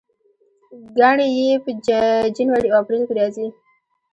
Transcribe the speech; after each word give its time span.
ګڼې 0.97 1.27
یې 1.37 1.49
په 1.63 1.69
جنوري 2.35 2.67
او 2.71 2.79
اپریل 2.83 3.03
کې 3.07 3.13
راځي. 3.19 3.47